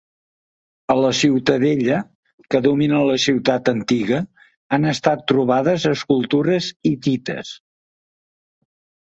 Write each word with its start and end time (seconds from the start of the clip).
A 0.91 0.93
la 0.99 1.09
ciutadella, 1.17 1.99
que 2.55 2.61
domina 2.67 3.01
la 3.09 3.17
ciutat 3.25 3.69
antiga, 3.73 4.23
han 4.79 4.89
estat 4.93 5.23
trobades 5.33 5.87
escultures 5.93 6.73
hitites. 6.93 7.55